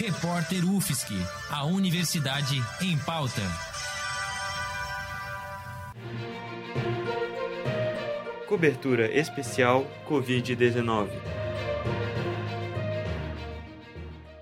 [0.00, 1.12] Repórter UFSC,
[1.50, 3.42] a Universidade em Pauta.
[8.48, 11.10] Cobertura especial Covid-19.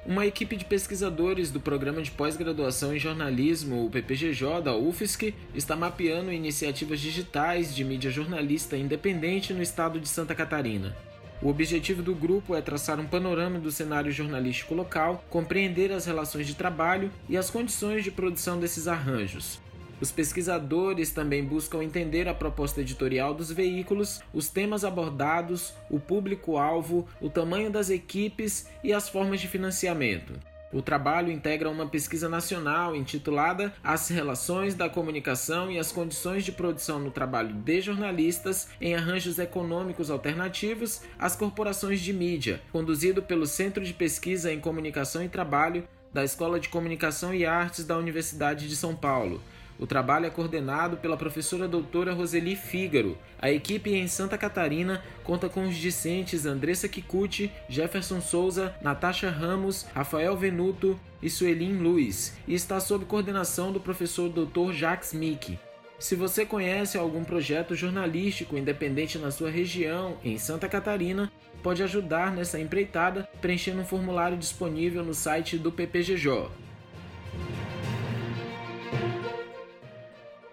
[0.07, 5.75] Uma equipe de pesquisadores do Programa de Pós-Graduação em Jornalismo, o PPGJ, da UFSC, está
[5.75, 10.96] mapeando iniciativas digitais de mídia jornalista independente no estado de Santa Catarina.
[11.41, 16.49] O objetivo do grupo é traçar um panorama do cenário jornalístico local, compreender as relações
[16.49, 19.61] de trabalho e as condições de produção desses arranjos.
[20.01, 27.07] Os pesquisadores também buscam entender a proposta editorial dos veículos, os temas abordados, o público-alvo,
[27.21, 30.33] o tamanho das equipes e as formas de financiamento.
[30.71, 36.53] O trabalho integra uma pesquisa nacional intitulada As Relações da Comunicação e as Condições de
[36.53, 43.46] Produção no Trabalho de Jornalistas em Arranjos Econômicos Alternativos às Corporações de Mídia, conduzido pelo
[43.46, 48.69] Centro de Pesquisa em Comunicação e Trabalho da Escola de Comunicação e Artes da Universidade
[48.69, 49.41] de São Paulo.
[49.78, 53.16] O trabalho é coordenado pela professora doutora Roseli Fígaro.
[53.40, 59.86] A equipe em Santa Catarina conta com os discentes Andressa Kikuchi, Jefferson Souza, Natasha Ramos,
[59.94, 64.72] Rafael Venuto e Suelin Luiz, e está sob coordenação do professor Dr.
[64.72, 65.58] Jacques Mick.
[65.98, 71.30] Se você conhece algum projeto jornalístico independente na sua região, em Santa Catarina,
[71.62, 76.67] pode ajudar nessa empreitada preenchendo um formulário disponível no site do PPGJ.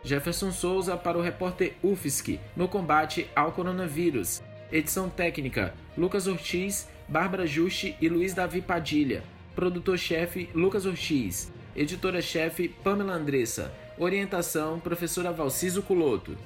[0.05, 4.39] Jefferson Souza para o repórter UFSC no combate ao coronavírus.
[4.71, 9.23] Edição técnica: Lucas Ortiz, Bárbara Juste e Luiz Davi Padilha.
[9.55, 11.51] Produtor-chefe: Lucas Ortiz.
[11.75, 13.73] Editora-chefe: Pamela Andressa.
[13.97, 16.37] Orientação: Professora Valciso Culoto.